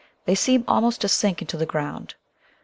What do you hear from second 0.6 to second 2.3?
almost to sink into the gromid.